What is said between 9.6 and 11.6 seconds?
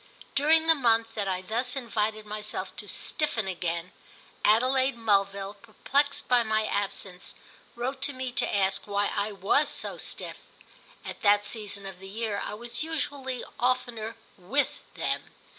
so stiff. At that